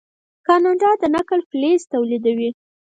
کاناډا 0.47 0.91
د 1.01 1.03
نکل 1.15 1.39
فلز 1.49 1.81
تولیدوي. 1.93 2.49